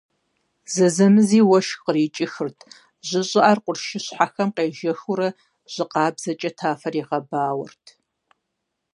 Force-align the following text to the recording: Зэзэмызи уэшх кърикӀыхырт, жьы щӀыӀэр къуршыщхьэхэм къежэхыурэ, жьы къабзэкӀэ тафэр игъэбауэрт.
Зэзэмызи 0.73 1.41
уэшх 1.49 1.77
кърикӀыхырт, 1.85 2.59
жьы 3.07 3.21
щӀыӀэр 3.29 3.59
къуршыщхьэхэм 3.63 4.49
къежэхыурэ, 4.55 5.29
жьы 5.71 5.85
къабзэкӀэ 5.91 6.51
тафэр 6.57 6.93
игъэбауэрт. 7.01 7.85